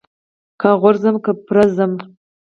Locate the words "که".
0.59-0.69, 1.25-1.31